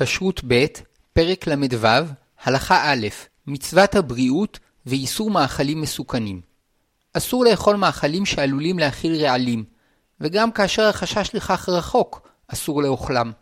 כשרות 0.00 0.40
ב', 0.48 0.66
פרק 1.12 1.46
ל"ו, 1.46 1.86
הלכה 2.42 2.92
א', 2.92 3.06
מצוות 3.46 3.94
הבריאות 3.94 4.58
ואיסור 4.86 5.30
מאכלים 5.30 5.80
מסוכנים. 5.80 6.40
אסור 7.12 7.44
לאכול 7.44 7.76
מאכלים 7.76 8.26
שעלולים 8.26 8.78
להכיל 8.78 9.24
רעלים, 9.24 9.64
וגם 10.20 10.52
כאשר 10.52 10.82
החשש 10.88 11.30
לכך 11.34 11.68
רחוק, 11.68 12.28
אסור 12.48 12.82
לאוכלם. 12.82 13.32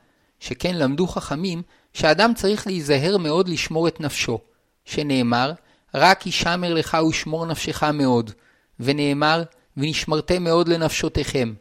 שכן 0.40 0.74
למדו 0.74 1.06
חכמים 1.06 1.62
שאדם 1.92 2.34
צריך 2.34 2.66
להיזהר 2.66 3.16
מאוד 3.18 3.48
לשמור 3.48 3.88
את 3.88 4.00
נפשו, 4.00 4.38
שנאמר, 4.84 5.52
רק 5.94 6.26
ישמר 6.26 6.74
לך 6.74 6.96
ושמור 7.08 7.46
נפשך 7.46 7.82
מאוד, 7.82 8.30
ונאמר, 8.80 9.42
ונשמרתם 9.76 10.44
מאוד 10.44 10.68
לנפשותיכם. 10.68 11.54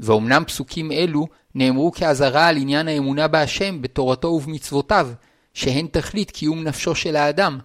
ואומנם 0.00 0.44
פסוקים 0.46 0.92
אלו 0.92 1.26
נאמרו 1.54 1.92
כאזהרה 1.92 2.48
על 2.48 2.56
עניין 2.56 2.88
האמונה 2.88 3.28
בהשם, 3.28 3.82
בתורתו 3.82 4.28
ובמצוותיו, 4.28 5.08
שהן 5.54 5.86
תכלית 5.86 6.30
קיום 6.30 6.64
נפשו 6.64 6.94
של 6.94 7.16
האדם. 7.16 7.58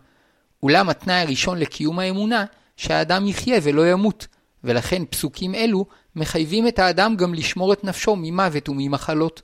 אולם 0.64 0.90
התנאי 0.90 1.22
הראשון 1.22 1.58
לקיום 1.58 2.00
האמונה, 2.00 2.46
שהאדם 2.78 3.28
יחיה 3.28 3.60
ולא 3.64 3.92
ימות, 3.92 4.28
ולכן 4.64 5.06
פסוקים 5.06 5.56
אלו 5.56 5.86
מחייבים 6.16 6.68
את 6.68 6.80
האדם 6.80 7.16
גם 7.16 7.34
לשמור 7.34 7.74
את 7.74 7.84
נפשו 7.84 8.16
ממוות 8.16 8.70
וממחלות. 8.70 9.42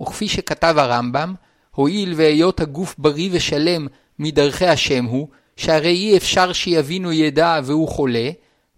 וכפי 0.00 0.28
שכתב 0.28 0.74
הרמב"ם, 0.78 1.34
הואיל 1.70 2.14
והיות 2.16 2.60
הגוף 2.60 2.94
בריא 2.98 3.28
ושלם 3.32 3.86
מדרכי 4.18 4.66
השם 4.66 5.04
הוא, 5.04 5.28
שהרי 5.56 5.90
אי 5.90 6.16
אפשר 6.16 6.52
שיבינו 6.52 7.12
ידע 7.12 7.60
והוא 7.64 7.88
חולה, 7.88 8.30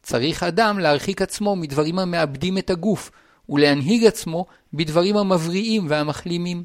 צריך 0.02 0.42
אדם 0.42 0.78
להרחיק 0.78 1.22
עצמו 1.22 1.56
מדברים 1.56 1.98
המאבדים 1.98 2.58
את 2.58 2.70
הגוף, 2.70 3.10
ולהנהיג 3.48 4.04
עצמו 4.04 4.46
בדברים 4.74 5.16
המבריאים 5.16 5.86
והמחלימים. 5.88 6.64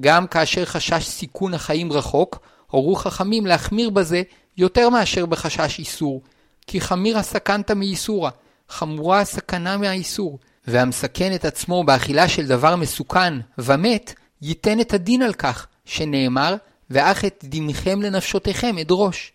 גם 0.00 0.26
כאשר 0.26 0.64
חשש 0.64 1.06
סיכון 1.06 1.54
החיים 1.54 1.92
רחוק, 1.92 2.38
הורו 2.70 2.94
חכמים 2.94 3.46
להחמיר 3.46 3.90
בזה 3.90 4.22
יותר 4.56 4.88
מאשר 4.88 5.26
בחשש 5.26 5.78
איסור, 5.78 6.22
כי 6.66 6.80
חמיר 6.80 7.18
הסכנת 7.18 7.70
מאיסורה, 7.70 8.30
חמורה 8.68 9.20
הסכנה 9.20 9.76
מהאיסור, 9.76 10.38
והמסכן 10.66 11.34
את 11.34 11.44
עצמו 11.44 11.84
באכילה 11.84 12.28
של 12.28 12.46
דבר 12.46 12.76
מסוכן 12.76 13.34
ומת, 13.58 14.14
ייתן 14.42 14.80
את 14.80 14.94
הדין 14.94 15.22
על 15.22 15.32
כך, 15.32 15.66
שנאמר, 15.84 16.54
ואך 16.90 17.24
את 17.24 17.44
דינכם 17.48 18.02
לנפשותיכם 18.02 18.78
אדרוש. 18.78 19.32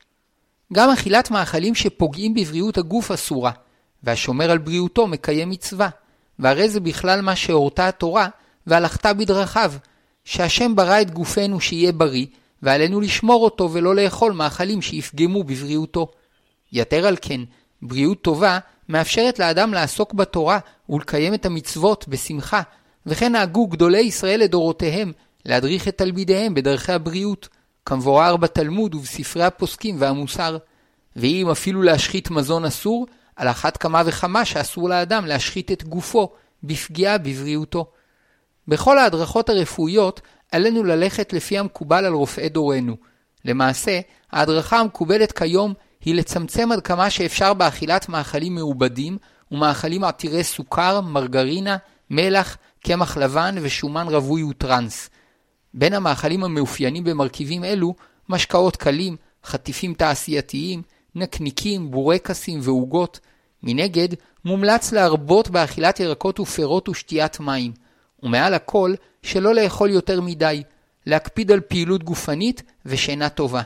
גם 0.74 0.90
אכילת 0.90 1.32
מאכלים 1.32 1.76
שפוגעים 1.76 2.34
בבריאות 2.34 2.78
הגוף 2.78 3.12
אסורה, 3.12 3.52
והשומר 4.04 4.52
על 4.52 4.58
בריאותו 4.58 5.08
מקיים 5.08 5.50
מצווה. 5.50 5.90
והרי 6.39 6.70
זה 6.70 6.80
בכלל 6.80 7.22
מה 7.22 7.36
שהורתה 7.36 7.88
התורה, 7.88 8.28
והלכת 8.67 9.06
בדרכיו, 9.06 9.73
שהשם 10.26 10.75
ברא 10.75 11.02
את 11.02 11.12
גופנו 11.12 11.59
שיהיה 11.59 11.92
בריא, 11.92 12.25
ועלינו 12.62 13.02
לשמור 13.02 13.44
אותו 13.44 13.70
ולא 13.73 13.95
לאכול 13.95 14.31
מאכלים 14.31 14.81
שיפגמו 14.81 15.44
בבריאותו. 15.44 16.12
יתר 16.72 17.08
על 17.08 17.17
כן, 17.22 17.42
בריאות 17.81 18.22
טובה 18.22 18.59
מאפשרת 18.90 19.40
לאדם 19.40 19.73
לעסוק 19.73 20.14
בתורה 20.14 20.59
ולקיים 20.90 21.34
את 21.34 21.45
המצוות 21.45 22.08
בשמחה, 22.08 22.62
וכן 23.06 23.31
נהגו 23.31 23.68
גדולי 23.68 24.02
ישראל 24.02 24.40
לדורותיהם 24.40 25.12
להדריך 25.45 25.88
את 25.88 25.97
תלמידיהם 25.97 26.53
בדרכי 26.53 26.92
הבריאות, 26.92 27.50
כמבואר 27.86 28.38
בתלמוד 28.38 28.95
ובספרי 28.95 29.44
הפוסקים 29.44 29.95
והמוסר. 30.00 30.58
ואם 31.16 31.50
אפילו 31.52 31.81
להשחית 31.81 32.31
מזון 32.31 32.66
אסור, 32.66 33.08
על 33.36 33.48
אחת 33.48 33.78
כמה 33.78 34.02
וכמה 34.06 34.45
שאסור 34.45 34.89
לאדם 34.89 35.26
להשחית 35.26 35.72
את 35.72 35.84
גופו 35.84 36.30
בפגיעה 36.64 37.17
בבריאותו. 37.17 37.86
בכל 38.67 38.98
ההדרכות 38.98 39.50
הרפואיות 39.50 40.22
עלינו 40.52 40.84
ללכת 40.84 41.34
לפי 41.34 41.58
המקובל 41.58 42.06
על 42.06 42.14
רופאי 42.14 42.50
דורנו. 42.50 42.95
למעשה, 43.45 44.00
ההדרכה 44.31 44.80
המקובלת 44.80 45.31
כיום 45.31 45.73
היא 46.06 46.16
לצמצם 46.16 46.72
עד 46.72 46.81
כמה 46.81 47.09
שאפשר 47.09 47.53
באכילת 47.53 48.09
מאכלים 48.09 48.56
מעובדים 48.56 49.18
ומאכלים 49.52 50.03
עתירי 50.03 50.44
סוכר, 50.44 51.02
מרגרינה, 51.02 51.78
מלח, 52.09 52.58
קמח 52.85 53.18
לבן 53.18 53.56
ושומן 53.62 54.08
רווי 54.08 54.44
וטרנס. 54.44 55.09
בין 55.74 55.94
המאכלים 55.94 56.44
המאופיינים 56.44 57.03
במרכיבים 57.03 57.63
אלו, 57.63 57.96
משקאות 58.29 58.75
קלים, 58.75 59.16
חטיפים 59.46 59.94
תעשייתיים, 59.94 60.81
נקניקים, 61.16 61.91
בורקסים 61.91 62.59
ועוגות. 62.63 63.19
מנגד, 63.63 64.07
מומלץ 64.46 64.91
להרבות 64.91 65.50
באכילת 65.50 66.00
ירקות 66.00 66.40
ופירות 66.40 66.90
ושתיית 66.90 67.40
מים. 67.40 67.72
ומעל 68.24 68.53
הכל, 68.53 68.94
שלא 69.22 69.53
לאכול 69.53 69.90
יותר 69.90 70.22
מדי, 70.22 70.63
להקפיד 71.06 71.52
על 71.52 71.59
פעילות 71.59 72.03
גופנית 72.03 72.63
ושינה 72.85 73.29
טובה. 73.29 73.62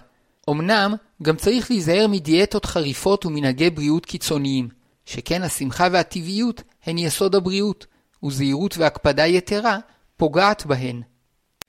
אמנם, 0.49 0.95
גם 1.23 1.35
צריך 1.35 1.71
להיזהר 1.71 2.07
מדיאטות 2.07 2.65
חריפות 2.65 3.25
ומנהגי 3.25 3.69
בריאות 3.69 4.05
קיצוניים, 4.05 4.69
שכן 5.05 5.43
השמחה 5.43 5.87
והטבעיות 5.91 6.61
הן 6.85 6.97
יסוד 6.97 7.35
הבריאות, 7.35 7.85
וזהירות 8.23 8.77
והקפדה 8.77 9.27
יתרה 9.27 9.77
פוגעת 10.17 10.65
בהן. 10.65 11.01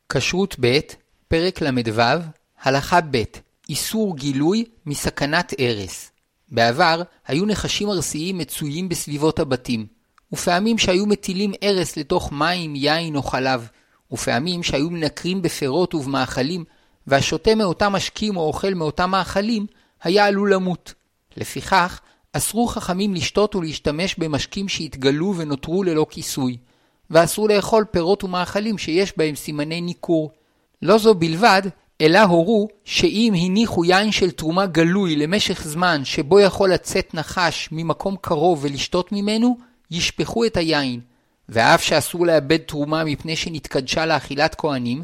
כשרות 0.08 0.56
ב', 0.60 0.78
פרק 1.28 1.62
ל"ו, 1.62 2.02
הלכה 2.62 3.00
ב', 3.00 3.22
איסור 3.68 4.16
גילוי 4.16 4.64
מסכנת 4.86 5.52
הרס. 5.58 6.10
בעבר 6.48 7.02
היו 7.26 7.46
נחשים 7.46 7.90
ארסיים 7.90 8.38
מצויים 8.38 8.88
בסביבות 8.88 9.38
הבתים, 9.38 9.86
ופעמים 10.32 10.78
שהיו 10.78 11.06
מטילים 11.06 11.52
הרס 11.62 11.96
לתוך 11.96 12.32
מים, 12.32 12.76
יין 12.76 13.16
או 13.16 13.22
חלב, 13.22 13.68
ופעמים 14.12 14.62
שהיו 14.62 14.90
מנקרים 14.90 15.42
בפירות 15.42 15.94
ובמאכלים, 15.94 16.64
והשותה 17.06 17.54
מאותם 17.54 17.92
משקים 17.92 18.36
או 18.36 18.42
אוכל 18.42 18.74
מאותם 18.74 19.10
מאכלים, 19.10 19.66
היה 20.02 20.26
עלול 20.26 20.54
למות. 20.54 20.94
לפיכך, 21.36 22.00
אסרו 22.32 22.66
חכמים 22.66 23.14
לשתות 23.14 23.54
ולהשתמש 23.54 24.14
במשקים 24.18 24.68
שהתגלו 24.68 25.34
ונותרו 25.36 25.82
ללא 25.82 26.06
כיסוי, 26.10 26.56
ואסרו 27.10 27.48
לאכול 27.48 27.84
פירות 27.90 28.24
ומאכלים 28.24 28.78
שיש 28.78 29.18
בהם 29.18 29.34
סימני 29.34 29.80
ניכור. 29.80 30.30
לא 30.82 30.98
זו 30.98 31.14
בלבד, 31.14 31.62
אלא 32.00 32.18
הורו 32.18 32.68
שאם 32.84 33.32
הניחו 33.36 33.84
יין 33.84 34.12
של 34.12 34.30
תרומה 34.30 34.66
גלוי 34.66 35.16
למשך 35.16 35.62
זמן 35.64 36.04
שבו 36.04 36.40
יכול 36.40 36.72
לצאת 36.72 37.14
נחש 37.14 37.68
ממקום 37.72 38.16
קרוב 38.20 38.58
ולשתות 38.62 39.12
ממנו, 39.12 39.56
ישפכו 39.90 40.44
את 40.44 40.56
היין. 40.56 41.00
ואף 41.48 41.82
שאסור 41.82 42.26
לאבד 42.26 42.56
תרומה 42.56 43.04
מפני 43.04 43.36
שנתקדשה 43.36 44.06
לאכילת 44.06 44.54
כהנים, 44.54 45.02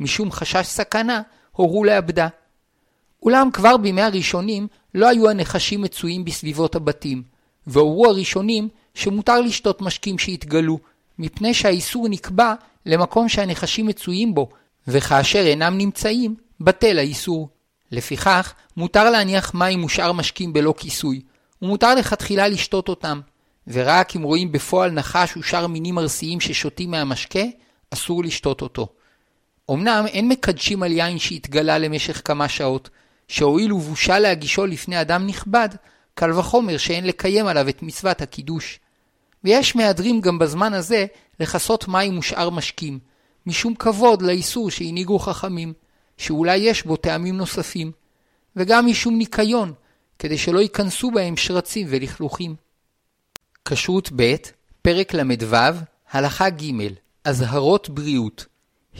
משום 0.00 0.32
חשש 0.32 0.66
סכנה, 0.66 1.22
הורו 1.52 1.84
לאבדה. 1.84 2.28
אולם 3.22 3.50
כבר 3.52 3.76
בימי 3.76 4.02
הראשונים 4.02 4.66
לא 4.94 5.08
היו 5.08 5.30
הנחשים 5.30 5.82
מצויים 5.82 6.24
בסביבות 6.24 6.74
הבתים, 6.74 7.22
והורו 7.66 8.06
הראשונים 8.06 8.68
שמותר 8.94 9.40
לשתות 9.40 9.82
משקים 9.82 10.18
שהתגלו, 10.18 10.78
מפני 11.18 11.54
שהאיסור 11.54 12.08
נקבע 12.08 12.54
למקום 12.86 13.28
שהנחשים 13.28 13.86
מצויים 13.86 14.34
בו, 14.34 14.48
וכאשר 14.88 15.46
אינם 15.46 15.78
נמצאים, 15.78 16.36
בטל 16.60 16.98
האיסור. 16.98 17.48
לפיכך, 17.92 18.54
מותר 18.76 19.10
להניח 19.10 19.54
מים 19.54 19.84
ושאר 19.84 20.12
משקים 20.12 20.52
בלא 20.52 20.74
כיסוי, 20.78 21.20
ומותר 21.62 21.94
לכתחילה 21.94 22.48
לשתות 22.48 22.88
אותם, 22.88 23.20
ורק 23.66 24.16
אם 24.16 24.22
רואים 24.22 24.52
בפועל 24.52 24.90
נחש 24.90 25.36
ושאר 25.36 25.66
מינים 25.66 25.98
ארסיים 25.98 26.40
ששותים 26.40 26.90
מהמשקה, 26.90 27.40
אסור 27.90 28.24
לשתות 28.24 28.62
אותו. 28.62 28.88
אמנם 29.70 30.04
אין 30.06 30.28
מקדשים 30.28 30.82
על 30.82 30.92
יין 30.92 31.18
שהתגלה 31.18 31.78
למשך 31.78 32.22
כמה 32.24 32.48
שעות, 32.48 32.90
שהואיל 33.28 33.72
ובושה 33.72 34.18
להגישו 34.18 34.66
לפני 34.66 35.00
אדם 35.00 35.26
נכבד, 35.26 35.68
קל 36.14 36.32
וחומר 36.32 36.76
שאין 36.76 37.06
לקיים 37.06 37.46
עליו 37.46 37.68
את 37.68 37.82
מצוות 37.82 38.20
הקידוש. 38.22 38.78
ויש 39.44 39.76
מהדרים 39.76 40.20
גם 40.20 40.38
בזמן 40.38 40.74
הזה 40.74 41.06
לכסות 41.40 41.88
מים 41.88 42.18
ושאר 42.18 42.50
משקים, 42.50 42.98
משום 43.46 43.74
כבוד 43.74 44.22
לאיסור 44.22 44.70
שהנהיגו 44.70 45.18
חכמים, 45.18 45.72
שאולי 46.16 46.56
יש 46.56 46.84
בו 46.84 46.96
טעמים 46.96 47.36
נוספים, 47.36 47.92
וגם 48.56 48.86
משום 48.86 49.18
ניקיון, 49.18 49.72
כדי 50.18 50.38
שלא 50.38 50.58
ייכנסו 50.58 51.10
בהם 51.10 51.36
שרצים 51.36 51.86
ולכלוכים. 51.90 52.56
כשרות 53.64 54.10
ב', 54.16 54.34
פרק 54.82 55.14
ל"ו, 55.14 55.56
הלכה 56.10 56.50
ג', 56.50 56.72
אזהרות 57.24 57.88
בריאות. 57.88 58.46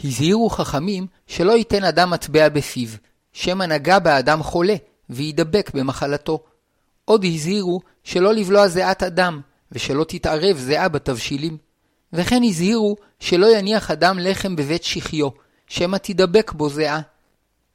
הזהירו 0.03 0.49
חכמים 0.49 1.07
שלא 1.27 1.51
ייתן 1.51 1.83
אדם 1.83 2.09
מטבע 2.09 2.49
בפיו, 2.49 2.89
שמא 3.33 3.63
נגע 3.63 3.99
באדם 3.99 4.43
חולה, 4.43 4.75
וידבק 5.09 5.71
במחלתו. 5.73 6.43
עוד 7.05 7.25
הזהירו 7.25 7.79
שלא 8.03 8.33
לבלוע 8.33 8.67
זיעת 8.67 9.03
אדם, 9.03 9.41
ושלא 9.71 10.03
תתערב 10.03 10.57
זיעה 10.57 10.89
בתבשילים. 10.89 11.57
וכן 12.13 12.43
הזהירו 12.43 12.95
שלא 13.19 13.57
יניח 13.57 13.91
אדם 13.91 14.19
לחם 14.19 14.55
בבית 14.55 14.83
שחיו, 14.83 15.29
שמא 15.67 15.97
תדבק 15.97 16.51
בו 16.53 16.69
זיעה. 16.69 17.01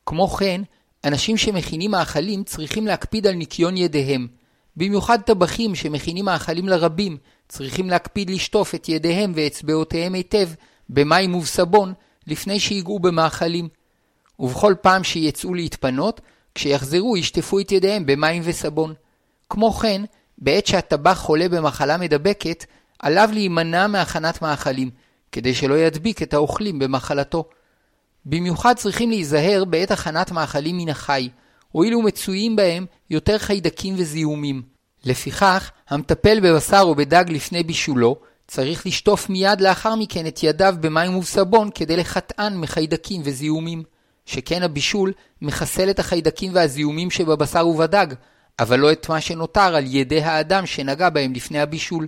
כמו 0.07 0.29
כן, 0.29 0.63
אנשים 1.05 1.37
שמכינים 1.37 1.91
מאכלים 1.91 2.45
צריכים 2.45 2.87
להקפיד 2.87 3.27
על 3.27 3.35
ניקיון 3.35 3.77
ידיהם. 3.77 4.27
במיוחד 4.77 5.21
טבחים 5.21 5.75
שמכינים 5.75 6.25
מאכלים 6.25 6.69
לרבים, 6.69 7.17
צריכים 7.49 7.91
להקפיד 7.91 8.31
לשטוף 8.31 8.75
את 8.75 8.89
ידיהם 8.89 9.33
ואצבעותיהם 9.35 10.15
היטב 10.15 10.49
במים 10.89 11.35
ובסבון, 11.35 11.93
לפני 12.27 12.61
שיגעו 12.61 12.99
במאכלים. 12.99 13.69
ובכל 14.39 14.75
פעם 14.81 15.05
שיצאו 15.05 15.55
להתפנות, 15.55 16.21
כשיחזרו 16.55 17.17
ישטפו 17.17 17.61
את 17.61 17.73
ידיהם 17.73 18.07
במים 18.07 18.43
וסבון. 18.45 18.95
כמו 19.51 19.73
כן, 19.73 20.03
בעת 20.39 20.67
שהטבח 20.67 21.19
חולה 21.19 21.49
במחלה 21.49 21.97
מדבקת, 21.97 22.65
עליו 23.03 23.31
להימנע 23.33 23.87
מהכנת 23.87 24.43
מאכלים, 24.43 24.91
כדי 25.33 25.55
שלא 25.55 25.75
ידביק 25.75 26.23
את 26.23 26.35
האוכלים 26.35 26.79
במחלתו. 26.79 27.45
במיוחד 28.27 28.75
צריכים 28.77 29.11
להיזהר 29.11 29.65
בעת 29.65 29.91
הכנת 29.91 30.33
מאכלים 30.33 30.77
מן 30.77 30.89
החי, 30.89 31.29
הואיל 31.73 31.95
ומצויים 31.95 32.57
בהם 32.57 32.87
יותר 33.11 33.39
חיידקים 33.39 33.95
וזיהומים. 33.99 34.63
לפיכך, 35.05 35.71
המטפל 35.89 36.41
בבשר 36.41 36.81
או 36.81 36.95
בדג 36.95 37.25
לפני 37.29 37.63
בישולו, 37.63 38.17
צריך 38.49 38.87
לשטוף 38.87 39.31
מיד 39.31 39.61
לאחר 39.61 39.95
מכן 39.95 40.27
את 40.27 40.43
ידיו 40.43 40.75
במים 40.81 41.17
ובסבון 41.17 41.71
כדי 41.75 41.97
לחטאן 41.97 42.57
מחיידקים 42.57 43.23
וזיהומים. 43.25 43.83
שכן 44.27 44.63
הבישול 44.63 45.13
מחסל 45.43 45.91
את 45.91 45.99
החיידקים 45.99 46.55
והזיהומים 46.55 47.11
שבבשר 47.11 47.67
ובדג, 47.67 48.07
אבל 48.59 48.79
לא 48.79 48.93
את 48.93 49.09
מה 49.09 49.21
שנותר 49.21 49.75
על 49.75 49.85
ידי 49.87 50.23
האדם 50.23 50.67
שנגע 50.67 51.11
בהם 51.11 51.33
לפני 51.33 51.61
הבישול. 51.61 52.07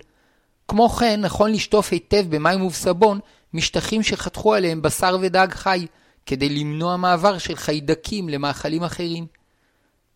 כמו 0.69 0.88
כן, 0.88 1.20
נכון 1.20 1.52
לשטוף 1.52 1.93
היטב 1.93 2.25
במים 2.28 2.62
ובסבון 2.62 3.20
משטחים 3.55 4.02
שחתכו 4.02 4.55
עליהם 4.55 4.82
בשר 4.82 5.16
ודג 5.20 5.49
חי, 5.50 5.87
כדי 6.26 6.49
למנוע 6.49 6.96
מעבר 6.96 7.38
של 7.38 7.56
חיידקים 7.56 8.28
למאכלים 8.28 8.84
אחרים. 8.84 9.26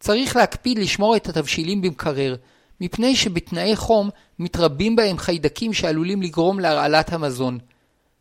צריך 0.00 0.36
להקפיד 0.36 0.78
לשמור 0.78 1.16
את 1.16 1.28
התבשילים 1.28 1.82
במקרר, 1.82 2.36
מפני 2.80 3.16
שבתנאי 3.16 3.76
חום 3.76 4.10
מתרבים 4.38 4.96
בהם 4.96 5.18
חיידקים 5.18 5.72
שעלולים 5.72 6.22
לגרום 6.22 6.60
להרעלת 6.60 7.12
המזון. 7.12 7.58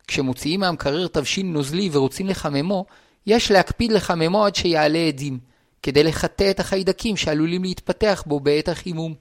כשמוציאים 0.06 0.60
מהמקרר 0.60 1.06
תבשיל 1.06 1.46
נוזלי 1.46 1.88
ורוצים 1.92 2.26
לחממו, 2.26 2.86
יש 3.26 3.50
להקפיד 3.50 3.92
לחממו 3.92 4.44
עד 4.44 4.54
שיעלה 4.54 4.98
עדים, 4.98 5.38
כדי 5.82 6.02
לחטא 6.02 6.50
את 6.50 6.60
החיידקים 6.60 7.16
שעלולים 7.16 7.62
להתפתח 7.62 8.24
בו 8.26 8.40
בעת 8.40 8.68
החימום. 8.68 9.14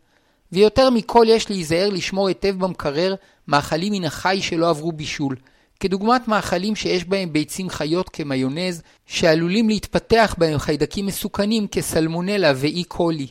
ויותר 0.51 0.89
מכל 0.89 1.25
יש 1.29 1.49
להיזהר 1.49 1.89
לשמור 1.89 2.27
היטב 2.27 2.55
במקרר 2.59 3.15
מאכלים 3.47 3.93
מן 3.93 4.05
החי 4.05 4.41
שלא 4.41 4.69
עברו 4.69 4.91
בישול, 4.91 5.35
כדוגמת 5.79 6.27
מאכלים 6.27 6.75
שיש 6.75 7.05
בהם 7.05 7.33
ביצים 7.33 7.69
חיות 7.69 8.09
כמיונז, 8.09 8.81
שעלולים 9.05 9.69
להתפתח 9.69 10.35
בהם 10.37 10.57
חיידקים 10.57 11.05
מסוכנים 11.05 11.67
כסלמונלה 11.67 12.51
ואי 12.55 12.83
קולי. 12.83 13.27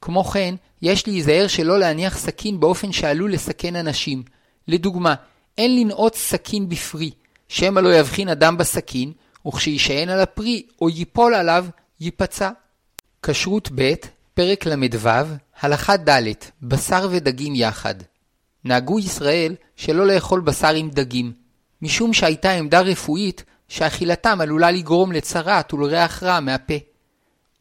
כמו 0.00 0.24
כן, 0.24 0.54
יש 0.82 1.06
להיזהר 1.06 1.46
שלא 1.46 1.78
להניח 1.78 2.18
סכין 2.18 2.60
באופן 2.60 2.92
שעלול 2.92 3.32
לסכן 3.32 3.76
אנשים. 3.76 4.22
לדוגמה, 4.68 5.14
אין 5.58 5.76
לנעוץ 5.76 6.16
סכין 6.16 6.68
בפרי, 6.68 7.10
שמא 7.48 7.80
לא 7.80 7.94
יבחין 7.94 8.28
אדם 8.28 8.56
בסכין, 8.56 9.12
וכשישען 9.46 10.08
על 10.08 10.20
הפרי 10.20 10.62
או 10.80 10.88
ייפול 10.90 11.34
עליו, 11.34 11.66
ייפצע. 12.00 12.50
כשרות 13.22 13.68
ב', 13.74 13.92
פרק 14.34 14.66
ל"ו, 14.66 15.08
הלכה 15.60 15.96
ד', 15.96 16.32
בשר 16.62 17.08
ודגים 17.10 17.54
יחד. 17.54 17.94
נהגו 18.64 18.98
ישראל 18.98 19.54
שלא 19.76 20.06
לאכול 20.06 20.40
בשר 20.40 20.74
עם 20.74 20.90
דגים, 20.90 21.32
משום 21.82 22.12
שהייתה 22.12 22.50
עמדה 22.50 22.80
רפואית 22.80 23.44
שאכילתם 23.68 24.40
עלולה 24.40 24.70
לגרום 24.70 25.12
לצרעת 25.12 25.74
ולריח 25.74 26.22
רע 26.22 26.40
מהפה. 26.40 26.74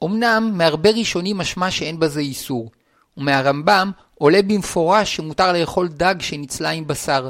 אמנם 0.04 0.52
מהרבה 0.54 0.90
ראשונים 0.90 1.38
משמע 1.38 1.72
שאין 1.72 2.00
בזה 2.00 2.20
איסור, 2.20 2.72
ומהרמב"ם 3.18 3.92
עולה 4.16 4.42
במפורש 4.42 5.16
שמותר 5.16 5.54
לאכול 5.54 5.88
דג 5.88 6.16
שניצלה 6.20 6.70
עם 6.70 6.88
בשר. 6.88 7.30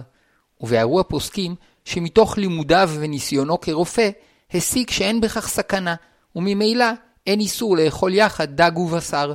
ובהרו 0.61 0.99
הפוסקים 0.99 1.55
שמתוך 1.85 2.37
לימודיו 2.37 2.89
וניסיונו 2.99 3.61
כרופא, 3.61 4.09
הסיק 4.53 4.91
שאין 4.91 5.21
בכך 5.21 5.47
סכנה, 5.47 5.95
וממילא 6.35 6.85
אין 7.27 7.39
איסור 7.39 7.77
לאכול 7.77 8.13
יחד 8.13 8.55
דג 8.55 8.77
ובשר. 8.77 9.33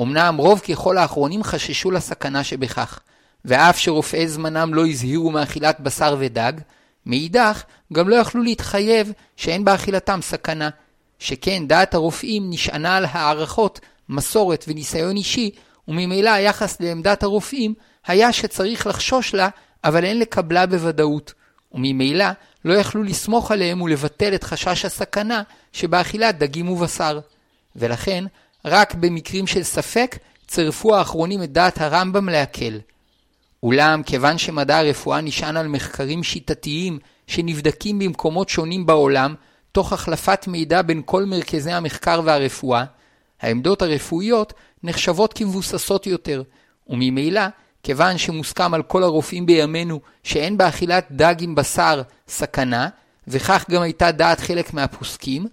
אמנם 0.00 0.36
רוב 0.36 0.60
ככל 0.60 0.98
האחרונים 0.98 1.42
חששו 1.42 1.90
לסכנה 1.90 2.44
שבכך, 2.44 2.98
ואף 3.44 3.78
שרופאי 3.78 4.28
זמנם 4.28 4.74
לא 4.74 4.86
הזהירו 4.86 5.30
מאכילת 5.30 5.80
בשר 5.80 6.16
ודג, 6.18 6.52
מאידך 7.06 7.62
גם 7.92 8.08
לא 8.08 8.16
יכלו 8.16 8.42
להתחייב 8.42 9.12
שאין 9.36 9.64
באכילתם 9.64 10.20
סכנה, 10.22 10.68
שכן 11.18 11.66
דעת 11.66 11.94
הרופאים 11.94 12.50
נשענה 12.50 12.96
על 12.96 13.04
הערכות, 13.10 13.80
מסורת 14.08 14.64
וניסיון 14.68 15.16
אישי, 15.16 15.50
וממילא 15.88 16.30
היחס 16.30 16.80
לעמדת 16.80 17.22
הרופאים 17.22 17.74
היה 18.06 18.32
שצריך 18.32 18.86
לחשוש 18.86 19.34
לה, 19.34 19.48
אבל 19.84 20.04
אין 20.04 20.18
לקבלה 20.18 20.66
בוודאות, 20.66 21.32
וממילא 21.72 22.26
לא 22.64 22.74
יכלו 22.74 23.02
לסמוך 23.02 23.50
עליהם 23.50 23.82
ולבטל 23.82 24.34
את 24.34 24.44
חשש 24.44 24.84
הסכנה 24.84 25.42
שבאכילת 25.72 26.38
דגים 26.38 26.68
ובשר. 26.68 27.20
ולכן, 27.76 28.24
רק 28.68 28.94
במקרים 28.94 29.46
של 29.46 29.62
ספק, 29.62 30.18
צירפו 30.46 30.96
האחרונים 30.96 31.42
את 31.42 31.52
דעת 31.52 31.80
הרמב"ם 31.80 32.28
להקל. 32.28 32.80
אולם, 33.62 34.02
כיוון 34.02 34.38
שמדע 34.38 34.78
הרפואה 34.78 35.20
נשען 35.20 35.56
על 35.56 35.68
מחקרים 35.68 36.22
שיטתיים 36.22 36.98
שנבדקים 37.26 37.98
במקומות 37.98 38.48
שונים 38.48 38.86
בעולם, 38.86 39.34
תוך 39.72 39.92
החלפת 39.92 40.46
מידע 40.46 40.82
בין 40.82 41.02
כל 41.04 41.24
מרכזי 41.24 41.72
המחקר 41.72 42.20
והרפואה, 42.24 42.84
העמדות 43.40 43.82
הרפואיות 43.82 44.52
נחשבות 44.82 45.32
כמבוססות 45.32 46.06
יותר, 46.06 46.42
וממילא 46.88 47.42
כיוון 47.82 48.18
שמוסכם 48.18 48.74
על 48.74 48.82
כל 48.82 49.02
הרופאים 49.02 49.46
בימינו 49.46 50.00
שאין 50.22 50.56
באכילת 50.56 51.06
דג 51.10 51.34
עם 51.40 51.54
בשר 51.54 52.02
סכנה, 52.28 52.88
וכך 53.28 53.64
גם 53.70 53.82
הייתה 53.82 54.12
דעת 54.12 54.40
חלק 54.40 54.74
מהפוסקים, 54.74 55.46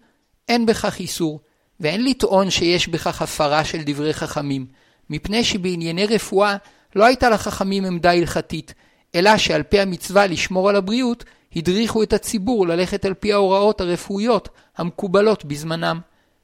אין 0.50 0.66
בכך 0.66 1.00
איסור, 1.00 1.40
ואין 1.80 2.06
לטעון 2.06 2.50
שיש 2.50 2.88
בכך 2.88 3.22
הפרה 3.22 3.66
של 3.66 3.82
דברי 3.86 4.14
חכמים, 4.14 4.66
מפני 5.10 5.44
שבענייני 5.44 6.06
רפואה 6.06 6.58
לא 6.96 7.06
הייתה 7.06 7.30
לחכמים 7.30 7.86
עמדה 7.86 8.12
הלכתית, 8.12 8.74
אלא 9.16 9.38
שעל 9.38 9.64
פי 9.64 9.80
המצווה 9.80 10.28
לשמור 10.28 10.70
על 10.70 10.76
הבריאות, 10.76 11.24
הדריכו 11.56 12.04
את 12.04 12.14
הציבור 12.14 12.68
ללכת 12.68 13.06
על 13.06 13.14
פי 13.14 13.34
ההוראות 13.34 13.82
הרפואיות 13.82 14.50
המקובלות 14.78 15.46
בזמנם. 15.46 16.00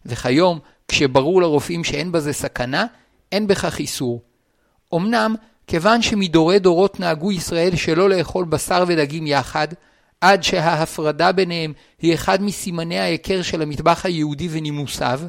וכיום, 0.05 0.59
כשברור 0.87 1.41
לרופאים 1.41 1.83
שאין 1.83 2.11
בזה 2.11 2.33
סכנה, 2.33 2.85
אין 3.31 3.47
בכך 3.47 3.79
איסור. 3.79 4.21
אמנם, 4.95 5.35
כיוון 5.67 6.01
שמדורי 6.01 6.59
דורות 6.59 6.99
נהגו 6.99 7.31
ישראל 7.31 7.75
שלא 7.75 8.09
לאכול 8.09 8.45
בשר 8.45 8.83
ודגים 8.87 9.27
יחד, 9.27 9.67
עד 10.21 10.43
שההפרדה 10.43 11.31
ביניהם 11.31 11.73
היא 12.01 12.13
אחד 12.13 12.43
מסימני 12.43 12.99
ההיכר 12.99 13.41
של 13.41 13.61
המטבח 13.61 14.05
היהודי 14.05 14.47
ונימוסיו, 14.51 15.21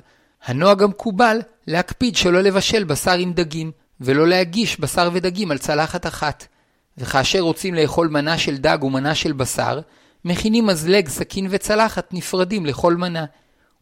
הנוהג 0.44 0.82
המקובל 0.82 1.40
להקפיד 1.66 2.16
שלא 2.16 2.40
לבשל 2.40 2.84
בשר 2.84 3.12
עם 3.12 3.32
דגים, 3.32 3.70
ולא 4.00 4.28
להגיש 4.28 4.80
בשר 4.80 5.10
ודגים 5.12 5.50
על 5.50 5.58
צלחת 5.58 6.06
אחת. 6.06 6.46
וכאשר 6.98 7.40
רוצים 7.40 7.74
לאכול 7.74 8.08
מנה 8.08 8.38
של 8.38 8.56
דג 8.56 8.78
ומנה 8.82 9.14
של 9.14 9.32
בשר, 9.32 9.80
מכינים 10.24 10.66
מזלג, 10.66 11.08
סכין 11.08 11.46
וצלחת 11.50 12.14
נפרדים 12.14 12.66
לכל 12.66 12.96
מנה, 12.96 13.24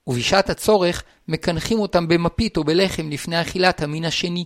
ובשעת 0.06 0.50
הצורך 0.50 1.02
מקנחים 1.28 1.78
אותם 1.78 2.08
במפית 2.08 2.56
או 2.56 2.64
בלחם 2.64 3.10
לפני 3.10 3.40
אכילת 3.40 3.82
המין 3.82 4.04
השני, 4.04 4.44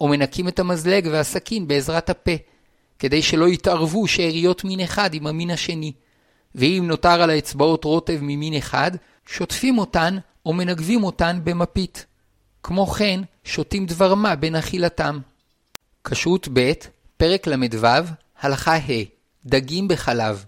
או 0.00 0.08
מנקים 0.08 0.48
את 0.48 0.58
המזלג 0.58 1.08
והסכין 1.12 1.68
בעזרת 1.68 2.10
הפה, 2.10 2.32
כדי 2.98 3.22
שלא 3.22 3.48
יתערבו 3.48 4.06
שאריות 4.06 4.64
מין 4.64 4.80
אחד 4.80 5.14
עם 5.14 5.26
המין 5.26 5.50
השני. 5.50 5.92
ואם 6.56 6.84
נותר 6.88 7.22
על 7.22 7.30
האצבעות 7.30 7.84
רוטב 7.84 8.18
ממין 8.22 8.54
אחד, 8.54 8.90
שוטפים 9.26 9.78
אותן 9.78 10.18
או 10.46 10.52
מנגבים 10.52 11.04
אותן 11.04 11.40
במפית. 11.44 12.06
כמו 12.62 12.86
כן, 12.86 13.20
שותים 13.44 13.86
דבר 13.86 14.14
מה 14.14 14.36
בין 14.36 14.56
אכילתם. 14.56 15.18
כשרות 16.04 16.48
ב', 16.52 16.72
פרק 17.16 17.46
ל"ו, 17.46 17.86
הלכה 18.40 18.76
ה' 18.76 19.04
דגים 19.46 19.88
בחלב. 19.88 20.44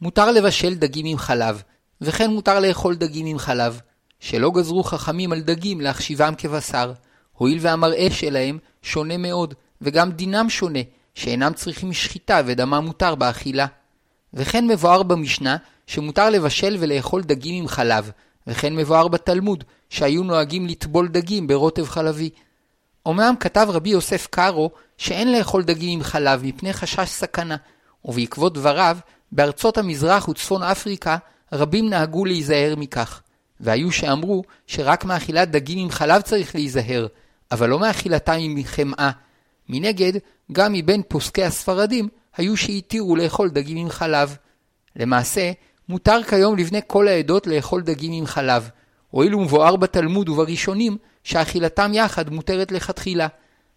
מותר 0.00 0.30
לבשל 0.32 0.74
דגים 0.74 1.06
עם 1.06 1.18
חלב, 1.18 1.62
וכן 2.00 2.30
מותר 2.30 2.60
לאכול 2.60 2.94
דגים 2.94 3.26
עם 3.26 3.38
חלב, 3.38 3.80
שלא 4.20 4.50
גזרו 4.50 4.82
חכמים 4.82 5.32
על 5.32 5.40
דגים 5.40 5.80
להחשיבם 5.80 6.34
כבשר, 6.38 6.92
הואיל 7.32 7.58
והמראה 7.60 8.06
שלהם 8.10 8.58
שונה 8.82 9.16
מאוד, 9.16 9.54
וגם 9.80 10.10
דינם 10.10 10.50
שונה, 10.50 10.78
שאינם 11.14 11.52
צריכים 11.52 11.92
שחיטה 11.92 12.40
ודמם 12.46 12.84
מותר 12.84 13.14
באכילה. 13.14 13.66
וכן 14.34 14.66
מבואר 14.66 15.02
במשנה 15.02 15.56
שמותר 15.86 16.30
לבשל 16.30 16.76
ולאכול 16.80 17.22
דגים 17.22 17.62
עם 17.62 17.68
חלב, 17.68 18.10
וכן 18.46 18.76
מבואר 18.76 19.08
בתלמוד 19.08 19.64
שהיו 19.90 20.22
נוהגים 20.22 20.66
לטבול 20.66 21.08
דגים 21.08 21.46
ברוטב 21.46 21.84
חלבי. 21.84 22.30
אומנם 23.06 23.34
כתב 23.40 23.66
רבי 23.70 23.90
יוסף 23.90 24.26
קארו 24.30 24.70
שאין 24.98 25.32
לאכול 25.32 25.62
דגים 25.62 25.98
עם 25.98 26.04
חלב 26.04 26.44
מפני 26.44 26.72
חשש 26.72 27.08
סכנה, 27.08 27.56
ובעקבות 28.04 28.54
דבריו, 28.54 28.98
בארצות 29.32 29.78
המזרח 29.78 30.28
וצפון 30.28 30.62
אפריקה 30.62 31.16
רבים 31.52 31.90
נהגו 31.90 32.24
להיזהר 32.24 32.74
מכך. 32.76 33.20
והיו 33.60 33.92
שאמרו 33.92 34.42
שרק 34.66 35.04
מאכילת 35.04 35.50
דגים 35.50 35.78
עם 35.78 35.90
חלב 35.90 36.20
צריך 36.20 36.54
להיזהר, 36.54 37.06
אבל 37.50 37.68
לא 37.68 37.78
מאכילתם 37.78 38.36
עם 38.38 38.62
חמאה. 38.64 39.10
מנגד, 39.68 40.12
גם 40.52 40.72
מבין 40.72 41.02
פוסקי 41.08 41.44
הספרדים 41.44 42.08
היו 42.38 42.56
שהתירו 42.56 43.16
לאכול 43.16 43.48
דגים 43.50 43.76
עם 43.76 43.88
חלב. 43.88 44.36
למעשה, 44.96 45.52
מותר 45.88 46.22
כיום 46.22 46.56
לבני 46.56 46.80
כל 46.86 47.08
העדות 47.08 47.46
לאכול 47.46 47.82
דגים 47.82 48.12
עם 48.12 48.26
חלב, 48.26 48.70
הואיל 49.10 49.34
ומבואר 49.34 49.76
בתלמוד 49.76 50.28
ובראשונים 50.28 50.96
שאכילתם 51.24 51.90
יחד 51.94 52.30
מותרת 52.30 52.72
לכתחילה, 52.72 53.26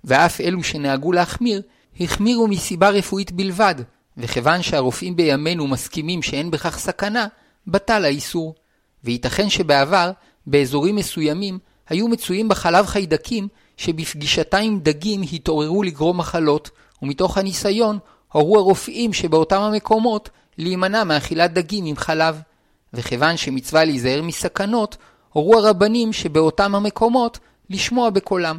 ואף 0.03 0.41
אלו 0.41 0.63
שנהגו 0.63 1.11
להחמיר, 1.11 1.61
החמירו 1.99 2.47
מסיבה 2.47 2.89
רפואית 2.89 3.31
בלבד, 3.31 3.75
וכיוון 4.17 4.61
שהרופאים 4.61 5.15
בימינו 5.15 5.67
מסכימים 5.67 6.21
שאין 6.21 6.51
בכך 6.51 6.79
סכנה, 6.79 7.27
בטל 7.67 8.05
האיסור. 8.05 8.55
וייתכן 9.03 9.49
שבעבר, 9.49 10.11
באזורים 10.47 10.95
מסוימים, 10.95 11.59
היו 11.89 12.07
מצויים 12.07 12.49
בחלב 12.49 12.85
חיידקים 12.85 13.47
שבפגישתה 13.77 14.57
עם 14.57 14.79
דגים 14.79 15.21
התעוררו 15.33 15.83
לגרום 15.83 16.17
מחלות, 16.17 16.69
ומתוך 17.01 17.37
הניסיון 17.37 17.99
הורו 18.31 18.57
הרופאים 18.59 19.13
שבאותם 19.13 19.61
המקומות 19.61 20.29
להימנע 20.57 21.03
מאכילת 21.03 21.53
דגים 21.53 21.85
עם 21.85 21.95
חלב. 21.95 22.41
וכיוון 22.93 23.37
שמצווה 23.37 23.85
להיזהר 23.85 24.21
מסכנות, 24.21 24.97
הורו 25.29 25.57
הרבנים 25.57 26.13
שבאותם 26.13 26.75
המקומות 26.75 27.39
לשמוע 27.69 28.09
בקולם. 28.09 28.57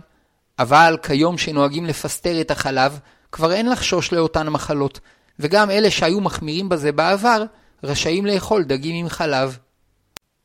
אבל 0.58 0.96
כיום 1.02 1.38
שנוהגים 1.38 1.86
לפסטר 1.86 2.40
את 2.40 2.50
החלב, 2.50 2.98
כבר 3.32 3.52
אין 3.52 3.68
לחשוש 3.68 4.12
לאותן 4.12 4.48
מחלות, 4.48 5.00
וגם 5.38 5.70
אלה 5.70 5.90
שהיו 5.90 6.20
מחמירים 6.20 6.68
בזה 6.68 6.92
בעבר, 6.92 7.44
רשאים 7.84 8.26
לאכול 8.26 8.64
דגים 8.64 8.94
עם 8.94 9.08
חלב. 9.08 9.58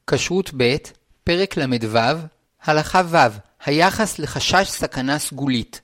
כשרות 0.08 0.52
ב', 0.58 0.76
פרק 1.24 1.58
ל"ו, 1.58 2.00
הלכה 2.64 3.02
ו', 3.06 3.18
היחס 3.66 4.20
לחשש 4.20 4.70
סכנה 4.70 5.20
סגולית. 5.20 5.82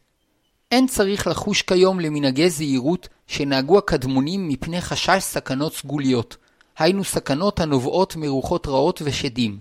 אין 0.71 0.87
צריך 0.87 1.27
לחוש 1.27 1.61
כיום 1.61 1.99
למנהגי 1.99 2.49
זהירות 2.49 3.07
שנהגו 3.27 3.77
הקדמונים 3.77 4.47
מפני 4.47 4.81
חשש 4.81 5.23
סכנות 5.23 5.75
סגוליות, 5.75 6.37
היינו 6.77 7.03
סכנות 7.03 7.59
הנובעות 7.59 8.15
מרוחות 8.15 8.67
רעות 8.67 9.01
ושדים. 9.05 9.59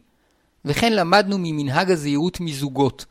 וכן 0.64 0.92
למדנו 0.92 1.36
ממנהג 1.38 1.90
הזהירות 1.90 2.40
מזוגות, 2.40 3.06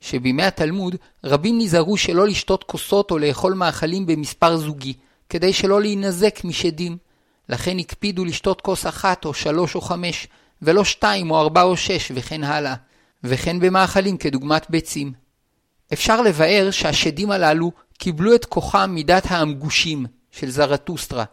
שבימי 0.00 0.42
התלמוד 0.42 0.96
רבים 1.24 1.58
נזהרו 1.58 1.96
שלא 1.96 2.26
לשתות 2.26 2.64
כוסות 2.64 3.10
או 3.10 3.18
לאכול 3.18 3.54
מאכלים 3.54 4.06
במספר 4.06 4.56
זוגי, 4.56 4.94
כדי 5.28 5.52
שלא 5.52 5.80
להינזק 5.80 6.44
משדים. 6.44 6.96
לכן 7.48 7.78
הקפידו 7.78 8.24
לשתות 8.24 8.60
כוס 8.60 8.86
אחת 8.86 9.24
או 9.24 9.34
שלוש 9.34 9.74
או 9.74 9.80
חמש, 9.80 10.28
ולא 10.62 10.84
שתיים 10.84 11.30
או 11.30 11.40
ארבע 11.40 11.62
או 11.62 11.76
שש 11.76 12.12
וכן 12.14 12.44
הלאה, 12.44 12.74
וכן 13.24 13.60
במאכלים 13.60 14.16
כדוגמת 14.16 14.70
ביצים. 14.70 15.12
אפשר 15.92 16.22
לבאר 16.22 16.70
שהשדים 16.70 17.30
הללו 17.30 17.72
קיבלו 17.98 18.34
את 18.34 18.44
כוחם 18.44 18.90
מידת 18.94 19.22
האמגושים 19.28 20.06
של 20.30 20.50
זרטוסטרה, 20.50 21.24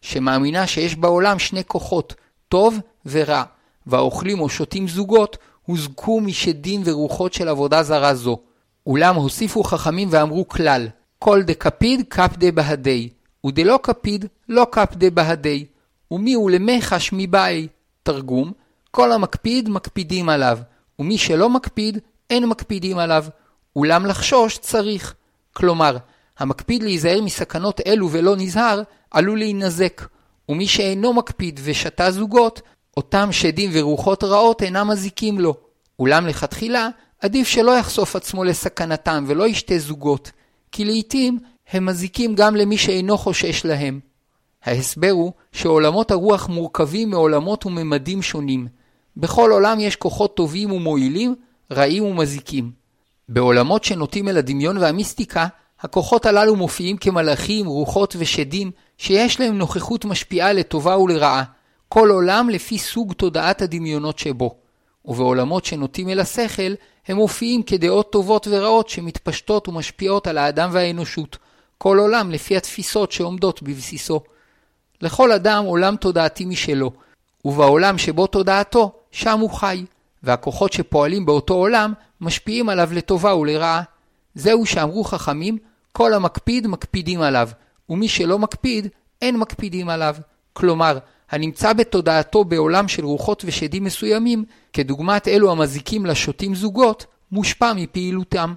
שמאמינה 0.00 0.66
שיש 0.66 0.96
בעולם 0.96 1.38
שני 1.38 1.64
כוחות, 1.64 2.14
טוב 2.48 2.78
ורע, 3.06 3.42
והאוכלים 3.86 4.40
או 4.40 4.48
שותים 4.48 4.88
זוגות 4.88 5.36
הוזקו 5.62 6.20
משדים 6.20 6.82
ורוחות 6.84 7.32
של 7.32 7.48
עבודה 7.48 7.82
זרה 7.82 8.14
זו. 8.14 8.38
אולם 8.86 9.16
הוסיפו 9.16 9.62
חכמים 9.62 10.08
ואמרו 10.10 10.48
כלל, 10.48 10.88
כל 11.18 11.42
דקפיד 11.42 12.04
קפדה 12.08 12.52
בהדי, 12.52 13.08
ודלא 13.46 13.78
קפיד 13.82 14.24
לא 14.48 14.66
קפדה 14.70 15.10
בהדי, 15.10 15.66
ומי 16.10 16.34
הוא 16.34 16.50
למחש 16.50 17.10
מבאי. 17.12 17.68
תרגום, 18.02 18.52
כל 18.90 19.12
המקפיד 19.12 19.68
מקפידים 19.68 20.28
עליו, 20.28 20.58
ומי 20.98 21.18
שלא 21.18 21.50
מקפיד 21.50 21.98
אין 22.30 22.46
מקפידים 22.46 22.98
עליו, 22.98 23.24
אולם 23.76 24.06
לחשוש 24.06 24.58
צריך. 24.58 25.14
כלומר, 25.52 25.96
המקפיד 26.38 26.82
להיזהר 26.82 27.22
מסכנות 27.22 27.80
אלו 27.86 28.10
ולא 28.10 28.36
נזהר, 28.36 28.82
עלול 29.10 29.38
להינזק, 29.38 30.02
ומי 30.48 30.66
שאינו 30.66 31.12
מקפיד 31.12 31.60
ושתה 31.64 32.10
זוגות, 32.10 32.62
אותם 32.96 33.28
שדים 33.32 33.70
ורוחות 33.72 34.24
רעות 34.24 34.62
אינם 34.62 34.88
מזיקים 34.88 35.40
לו. 35.40 35.54
אולם 35.98 36.26
לכתחילה, 36.26 36.88
עדיף 37.20 37.48
שלא 37.48 37.78
יחשוף 37.78 38.16
עצמו 38.16 38.44
לסכנתם 38.44 39.24
ולא 39.26 39.48
ישתה 39.48 39.78
זוגות, 39.78 40.30
כי 40.72 40.84
לעתים 40.84 41.38
הם 41.70 41.86
מזיקים 41.86 42.34
גם 42.34 42.56
למי 42.56 42.78
שאינו 42.78 43.18
חושש 43.18 43.64
להם. 43.64 44.00
ההסבר 44.64 45.10
הוא 45.10 45.32
שעולמות 45.52 46.10
הרוח 46.10 46.48
מורכבים 46.48 47.10
מעולמות 47.10 47.66
וממדים 47.66 48.22
שונים. 48.22 48.66
בכל 49.16 49.50
עולם 49.50 49.80
יש 49.80 49.96
כוחות 49.96 50.36
טובים 50.36 50.72
ומועילים, 50.72 51.34
רעים 51.72 52.04
ומזיקים. 52.04 52.70
בעולמות 53.32 53.84
שנוטים 53.84 54.28
אל 54.28 54.36
הדמיון 54.36 54.78
והמיסטיקה, 54.78 55.46
הכוחות 55.80 56.26
הללו 56.26 56.56
מופיעים 56.56 56.96
כמלאכים, 56.96 57.66
רוחות 57.66 58.16
ושדים, 58.18 58.70
שיש 58.98 59.40
להם 59.40 59.58
נוכחות 59.58 60.04
משפיעה 60.04 60.52
לטובה 60.52 60.98
ולרעה, 60.98 61.42
כל 61.88 62.10
עולם 62.10 62.50
לפי 62.50 62.78
סוג 62.78 63.12
תודעת 63.12 63.62
הדמיונות 63.62 64.18
שבו. 64.18 64.54
ובעולמות 65.04 65.64
שנוטים 65.64 66.08
אל 66.08 66.20
השכל, 66.20 66.74
הם 67.08 67.16
מופיעים 67.16 67.62
כדעות 67.62 68.12
טובות 68.12 68.46
ורעות 68.50 68.88
שמתפשטות 68.88 69.68
ומשפיעות 69.68 70.26
על 70.26 70.38
האדם 70.38 70.70
והאנושות, 70.72 71.38
כל 71.78 71.98
עולם 71.98 72.30
לפי 72.30 72.56
התפיסות 72.56 73.12
שעומדות 73.12 73.62
בבסיסו. 73.62 74.20
לכל 75.02 75.32
אדם 75.32 75.64
עולם 75.64 75.96
תודעתי 75.96 76.44
משלו, 76.44 76.92
ובעולם 77.44 77.98
שבו 77.98 78.26
תודעתו, 78.26 78.92
שם 79.12 79.40
הוא 79.40 79.50
חי, 79.50 79.84
והכוחות 80.22 80.72
שפועלים 80.72 81.26
באותו 81.26 81.54
עולם 81.54 81.92
משפיעים 82.20 82.68
עליו 82.68 82.88
לטובה 82.92 83.34
ולרעה. 83.34 83.82
זהו 84.34 84.66
שאמרו 84.66 85.04
חכמים, 85.04 85.58
כל 85.92 86.14
המקפיד 86.14 86.66
מקפידים 86.66 87.20
עליו, 87.20 87.48
ומי 87.88 88.08
שלא 88.08 88.38
מקפיד, 88.38 88.88
אין 89.22 89.36
מקפידים 89.36 89.88
עליו. 89.88 90.16
כלומר, 90.52 90.98
הנמצא 91.30 91.72
בתודעתו 91.72 92.44
בעולם 92.44 92.88
של 92.88 93.04
רוחות 93.04 93.42
ושדים 93.46 93.84
מסוימים, 93.84 94.44
כדוגמת 94.72 95.28
אלו 95.28 95.52
המזיקים 95.52 96.06
לשותים 96.06 96.54
זוגות, 96.54 97.06
מושפע 97.32 97.72
מפעילותם. 97.72 98.54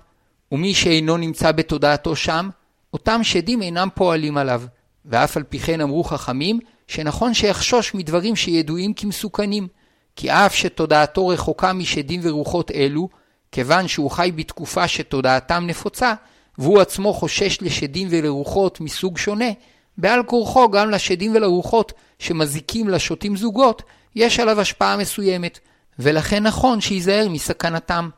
ומי 0.51 0.73
שאינו 0.73 1.17
נמצא 1.17 1.51
בתודעתו 1.51 2.15
שם, 2.15 2.49
אותם 2.93 3.23
שדים 3.23 3.61
אינם 3.61 3.87
פועלים 3.95 4.37
עליו. 4.37 4.63
ואף 5.05 5.37
על 5.37 5.43
פי 5.43 5.59
כן 5.59 5.81
אמרו 5.81 6.03
חכמים, 6.03 6.59
שנכון 6.87 7.33
שיחשוש 7.33 7.93
מדברים 7.93 8.35
שידועים 8.35 8.93
כמסוכנים, 8.93 9.67
כי 10.15 10.31
אף 10.31 10.55
שתודעתו 10.55 11.27
רחוקה 11.27 11.73
משדים 11.73 12.19
ורוחות 12.23 12.71
אלו, 12.71 13.09
כיוון 13.51 13.87
שהוא 13.87 14.11
חי 14.11 14.31
בתקופה 14.35 14.87
שתודעתם 14.87 15.63
נפוצה, 15.67 16.13
והוא 16.57 16.81
עצמו 16.81 17.13
חושש 17.13 17.61
לשדים 17.61 18.07
ולרוחות 18.11 18.81
מסוג 18.81 19.17
שונה, 19.17 19.51
בעל 19.97 20.23
כורחו 20.23 20.69
גם 20.69 20.89
לשדים 20.89 21.35
ולרוחות 21.35 21.93
שמזיקים 22.19 22.89
לשותים 22.89 23.37
זוגות, 23.37 23.83
יש 24.15 24.39
עליו 24.39 24.61
השפעה 24.61 24.97
מסוימת, 24.97 25.59
ולכן 25.99 26.43
נכון 26.43 26.81
שייזהר 26.81 27.29
מסכנתם. 27.29 28.09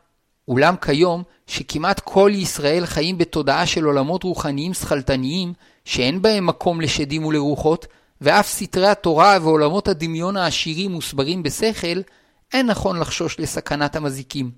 אולם 0.48 0.74
כיום, 0.76 1.22
שכמעט 1.46 2.00
כל 2.00 2.30
ישראל 2.34 2.86
חיים 2.86 3.18
בתודעה 3.18 3.66
של 3.66 3.84
עולמות 3.84 4.22
רוחניים 4.22 4.74
שכלתניים, 4.74 5.52
שאין 5.84 6.22
בהם 6.22 6.46
מקום 6.46 6.80
לשדים 6.80 7.24
ולרוחות, 7.24 7.86
ואף 8.20 8.48
סתרי 8.48 8.86
התורה 8.86 9.38
ועולמות 9.42 9.88
הדמיון 9.88 10.36
העשירים 10.36 10.92
מוסברים 10.92 11.42
בשכל, 11.42 12.00
אין 12.52 12.66
נכון 12.66 12.98
לחשוש 12.98 13.40
לסכנת 13.40 13.96
המזיקים. 13.96 14.50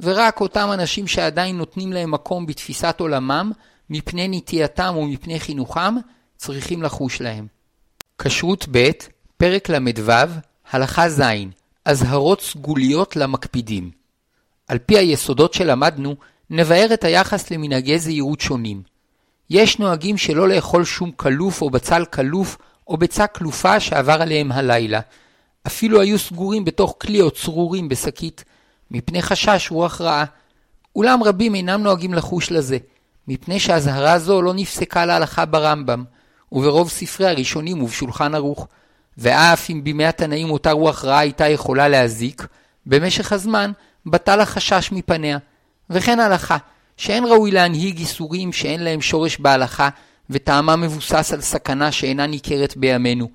ורק 0.00 0.40
אותם 0.40 0.68
אנשים 0.72 1.06
שעדיין 1.06 1.58
נותנים 1.58 1.92
להם 1.92 2.10
מקום 2.10 2.46
בתפיסת 2.46 2.96
עולמם, 3.00 3.52
מפני 3.90 4.28
נטייתם 4.28 4.94
ומפני 4.98 5.40
חינוכם, 5.40 5.94
צריכים 6.36 6.82
לחוש 6.82 7.20
להם. 7.20 7.46
כשרות 8.18 8.66
ב', 8.70 8.90
פרק 9.36 9.68
ל"ו, 9.70 10.12
הלכה 10.70 11.08
ז', 11.08 11.22
אזהרות 11.84 12.40
סגוליות 12.40 13.16
למקפידים. 13.16 13.90
על 14.68 14.78
פי 14.78 14.98
היסודות 14.98 15.54
שלמדנו, 15.54 16.16
נבאר 16.50 16.94
את 16.94 17.04
היחס 17.04 17.50
למנהגי 17.50 17.98
זהירות 17.98 18.40
שונים. 18.40 18.82
יש 19.50 19.78
נוהגים 19.78 20.16
שלא 20.16 20.48
לאכול 20.48 20.84
שום 20.84 21.10
כלוף 21.10 21.62
או 21.62 21.70
בצל 21.70 22.04
כלוף 22.04 22.58
או 22.90 22.96
ביצה 22.96 23.26
כלופה 23.26 23.80
שעבר 23.80 24.22
עליהם 24.22 24.52
הלילה. 24.52 25.00
אפילו 25.66 26.00
היו 26.00 26.18
סגורים 26.18 26.64
בתוך 26.64 26.94
כלי 27.00 27.20
או 27.20 27.30
צרורים 27.30 27.88
בשקית, 27.88 28.44
מפני 28.90 29.22
חשש 29.22 29.68
רוח 29.70 30.00
רעה. 30.00 30.24
אולם 30.96 31.22
רבים 31.22 31.54
אינם 31.54 31.82
נוהגים 31.82 32.14
לחוש 32.14 32.52
לזה, 32.52 32.78
מפני 33.28 33.60
שהזהרה 33.60 34.18
זו 34.18 34.42
לא 34.42 34.54
נפסקה 34.54 35.06
להלכה 35.06 35.44
ברמב"ם, 35.44 36.04
וברוב 36.52 36.90
ספרי 36.90 37.28
הראשונים 37.28 37.82
ובשולחן 37.82 38.34
ערוך. 38.34 38.66
ואף 39.18 39.70
אם 39.70 39.84
בימי 39.84 40.06
התנאים 40.06 40.50
אותה 40.50 40.72
רוח 40.72 41.04
רעה 41.04 41.18
הייתה 41.18 41.48
יכולה 41.48 41.88
להזיק, 41.88 42.46
במשך 42.86 43.32
הזמן 43.32 43.72
בטל 44.06 44.40
החשש 44.40 44.92
מפניה. 44.92 45.38
וכן 45.90 46.20
הלכה, 46.20 46.56
שאין 46.96 47.24
ראוי 47.24 47.50
להנהיג 47.50 47.98
איסורים 47.98 48.52
שאין 48.52 48.84
להם 48.84 49.00
שורש 49.00 49.38
בהלכה, 49.38 49.88
וטעמם 50.30 50.80
מבוסס 50.80 51.32
על 51.32 51.40
סכנה 51.40 51.92
שאינה 51.92 52.26
ניכרת 52.26 52.76
בימינו. 52.76 53.30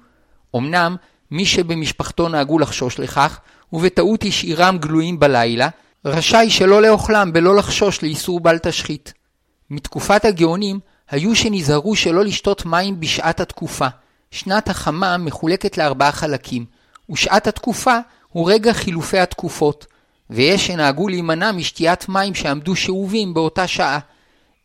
אמנם, 0.56 0.96
מי 1.32 1.46
שבמשפחתו 1.46 2.30
נהגו 2.30 2.60
לחשוש 2.60 3.00
לכך, 3.00 3.40
ובטעות 3.74 4.24
השאירם 4.24 4.78
גלויים 4.78 5.20
בלילה, 5.20 5.70
רשאי 6.06 6.50
שלא 6.50 6.82
לאוכלם 6.82 7.34
בלא 7.34 7.56
לחשוש 7.56 8.04
לאיסור 8.04 8.40
בל 8.40 8.58
תשחית. 8.58 9.14
מתקופת 9.70 10.26
הגאונים 10.26 10.80
היו 11.10 11.36
שנזהרו 11.36 11.96
שלא 11.96 12.24
לשתות 12.24 12.66
מים 12.66 13.00
בשעת 13.00 13.40
התקופה. 13.40 13.88
שנת 14.32 14.70
החמה 14.70 15.18
מחולקת 15.18 15.78
לארבעה 15.78 16.12
חלקים, 16.12 16.66
ושעת 17.10 17.48
התקופה 17.48 17.98
הוא 18.30 18.52
רגע 18.52 18.74
חילופי 18.74 19.20
התקופות, 19.20 19.86
ויש 20.30 20.68
שנהגו 20.68 21.08
להימנע 21.08 21.52
משתיית 21.52 22.10
מים 22.10 22.36
שעמדו 22.36 22.76
שאובים 22.76 23.34
באותה 23.34 23.68
שעה, 23.68 24.00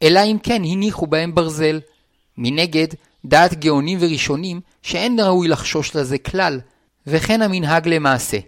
אלא 0.02 0.20
אם 0.24 0.36
כן 0.42 0.62
הניחו 0.64 1.06
בהם 1.06 1.34
ברזל. 1.34 1.80
מנגד, 2.42 2.88
דעת 3.24 3.54
גאונים 3.54 3.98
וראשונים 4.00 4.60
שאין 4.82 5.20
ראוי 5.20 5.48
לחשוש 5.48 5.96
לזה 5.96 6.18
כלל, 6.18 6.60
וכן 7.06 7.42
המנהג 7.42 7.88
למעשה. 7.88 8.38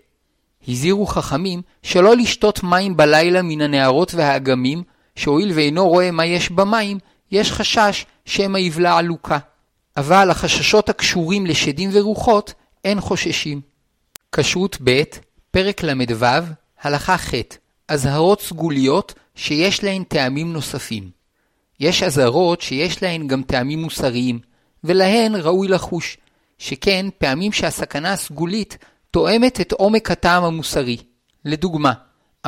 הזהירו 0.69 1.07
חכמים 1.07 1.63
שלא 1.83 2.17
לשתות 2.17 2.63
מים 2.63 2.97
בלילה 2.97 3.43
מן 3.43 3.61
הנהרות 3.61 4.15
והאגמים, 4.15 4.83
שהואיל 5.17 5.53
ואינו 5.55 5.89
רואה 5.89 6.11
מה 6.11 6.27
יש 6.27 6.51
במים, 6.51 6.99
יש 7.31 7.53
חשש 7.53 8.07
שמא 8.25 8.59
יבלע 8.59 8.97
עלוקה. 8.97 9.39
אבל 9.97 10.31
החששות 10.31 10.89
הקשורים 10.89 11.47
לשדים 11.47 11.91
ורוחות, 11.93 12.55
אין 12.85 13.01
חוששים. 13.01 13.61
כשרות 14.33 14.79
ב', 14.85 15.03
פרק 15.51 15.83
ל"ו, 15.83 16.27
הלכה 16.83 17.19
ח', 17.19 17.35
אזהרות 17.89 18.41
סגוליות 18.41 19.15
שיש 19.35 19.85
להן 19.85 20.05
טעמים 20.05 20.53
נוספים. 20.53 21.22
יש 21.83 22.03
אזהרות 22.03 22.61
שיש 22.61 23.03
להן 23.03 23.27
גם 23.27 23.43
טעמים 23.43 23.83
מוסריים, 23.83 24.39
ולהן 24.85 25.35
ראוי 25.37 25.69
לחוש, 25.69 26.17
שכן 26.59 27.07
פעמים 27.19 27.53
שהסכנה 27.53 28.13
הסגולית 28.13 28.79
תואמת 29.11 29.61
את 29.61 29.73
עומק 29.73 30.11
הטעם 30.11 30.45
המוסרי. 30.45 30.97
לדוגמה, 31.45 31.93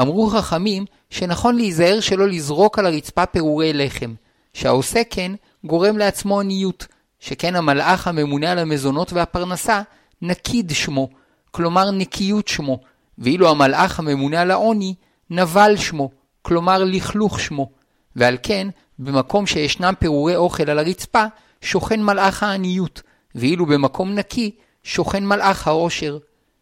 אמרו 0.00 0.26
חכמים 0.26 0.84
שנכון 1.10 1.56
להיזהר 1.56 2.00
שלא 2.00 2.28
לזרוק 2.28 2.78
על 2.78 2.86
הרצפה 2.86 3.26
פירורי 3.26 3.72
לחם, 3.72 4.14
שהעושה 4.52 5.02
כן 5.10 5.32
גורם 5.64 5.98
לעצמו 5.98 6.40
עניות, 6.40 6.86
שכן 7.20 7.56
המלאך 7.56 8.08
הממונה 8.08 8.52
על 8.52 8.58
המזונות 8.58 9.12
והפרנסה 9.12 9.82
נקיד 10.22 10.72
שמו, 10.74 11.08
כלומר 11.50 11.90
נקיות 11.90 12.48
שמו, 12.48 12.80
ואילו 13.18 13.50
המלאך 13.50 13.98
הממונה 13.98 14.40
על 14.40 14.50
העוני 14.50 14.94
נבל 15.30 15.76
שמו, 15.76 16.10
כלומר 16.42 16.84
לכלוך 16.84 17.40
שמו, 17.40 17.70
ועל 18.16 18.36
כן 18.42 18.68
במקום 18.98 19.46
שישנם 19.46 19.94
פירורי 19.98 20.36
אוכל 20.36 20.70
על 20.70 20.78
הרצפה 20.78 21.24
שוכן 21.60 22.02
מלאך 22.02 22.42
העניות, 22.42 23.02
ואילו 23.34 23.66
במקום 23.66 24.14
נקי 24.14 24.50
שוכן 24.84 25.26
מלאך 25.26 25.68
העושר. 25.68 26.18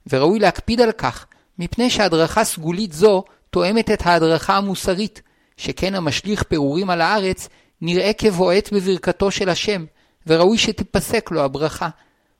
וראוי 0.06 0.38
להקפיד 0.38 0.80
על 0.80 0.92
כך, 0.92 1.26
מפני 1.58 1.90
שהדרכה 1.90 2.44
סגולית 2.44 2.92
זו 2.92 3.24
תואמת 3.50 3.90
את 3.90 4.06
ההדרכה 4.06 4.56
המוסרית, 4.56 5.22
שכן 5.56 5.94
המשליך 5.94 6.42
פירורים 6.42 6.90
על 6.90 7.00
הארץ 7.00 7.48
נראה 7.80 8.12
כבועט 8.12 8.72
בברכתו 8.72 9.30
של 9.30 9.48
השם, 9.48 9.84
וראוי 10.26 10.58
שתיפסק 10.58 11.30
לו 11.30 11.42
הברכה. 11.42 11.88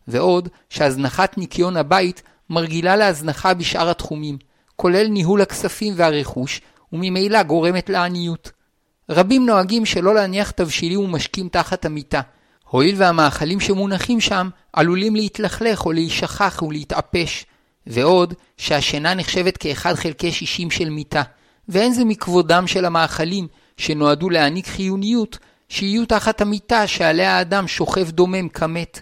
ועוד 0.09 0.49
שהזנחת 0.69 1.39
ניקיון 1.39 1.77
הבית 1.77 2.23
מרגילה 2.51 2.97
להזנחה 2.97 3.55
בשאר 3.55 3.91
התחומים, 3.91 4.39
כולל 4.77 5.07
ניהול 5.07 5.41
הכספים 5.41 5.95
והרכוש, 5.97 6.61
וממילא 6.93 7.43
גורמת 7.43 7.91
לעניות. 7.91 8.51
רבים 9.09 9.47
נוהגים 9.47 9.87
שלא 9.87 10.15
להניח 10.15 10.51
תבשילים 10.51 11.01
ומשקים 11.01 11.49
תחת 11.49 11.85
המיטה, 11.85 12.21
הואיל 12.69 12.95
והמאכלים 12.99 13.61
שמונחים 13.61 14.21
שם 14.21 14.49
עלולים 14.73 15.17
להתלכלך 15.17 15.87
או 15.87 15.93
להישכח 15.93 16.63
ולהתאפש, 16.63 17.47
ועוד 17.87 18.35
שהשינה 18.57 19.15
נחשבת 19.15 19.57
כאחד 19.57 19.95
חלקי 19.95 20.33
שישים 20.33 20.71
של 20.71 20.91
מיטה, 20.91 21.23
ואין 21.69 21.93
זה 21.93 22.05
מכבודם 22.05 22.67
של 22.67 22.85
המאכלים 22.85 23.49
שנועדו 23.77 24.31
להעניק 24.31 24.67
חיוניות, 24.67 25.39
שיהיו 25.69 26.07
תחת 26.07 26.41
המיטה 26.41 26.87
שעליה 26.87 27.39
האדם 27.39 27.69
שוכב 27.69 28.11
דומם 28.11 28.49
כמת. 28.49 29.01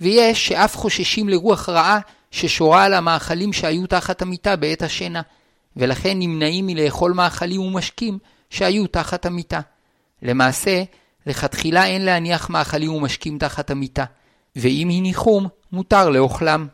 ויש 0.00 0.48
שאף 0.48 0.76
חוששים 0.76 1.28
לרוח 1.28 1.68
רעה 1.68 1.98
ששורה 2.30 2.84
על 2.84 2.94
המאכלים 2.94 3.52
שהיו 3.52 3.86
תחת 3.86 4.22
המיטה 4.22 4.56
בעת 4.56 4.82
השינה, 4.82 5.22
ולכן 5.76 6.18
נמנעים 6.18 6.66
מלאכול 6.66 7.12
מאכלים 7.12 7.60
ומשקים 7.60 8.18
שהיו 8.54 8.86
תחת 8.86 9.26
המיטה. 9.26 9.60
למעשה, 10.22 10.82
לכתחילה 11.26 11.86
אין 11.86 12.04
להניח 12.04 12.50
מאכלים 12.50 12.94
ומשקים 12.94 13.38
תחת 13.38 13.70
המיטה, 13.70 14.04
ואם 14.56 14.88
הניחום, 14.92 15.48
מותר 15.72 16.08
לאוכלם. 16.08 16.66